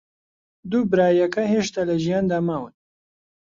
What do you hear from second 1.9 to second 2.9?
ژیاندا ماون.